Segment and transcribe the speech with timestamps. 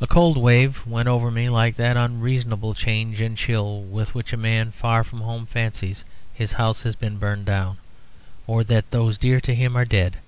[0.00, 4.36] A cold wave went over me, like that unreasonable change and chill with which a
[4.36, 7.78] man far from home fancies his house has been burned down,
[8.46, 10.18] or that those dear to him are dead.